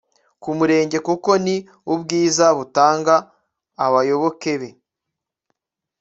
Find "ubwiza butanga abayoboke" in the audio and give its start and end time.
1.93-4.53